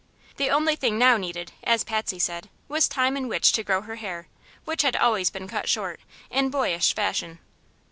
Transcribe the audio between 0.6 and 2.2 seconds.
thing now needed, as Patsy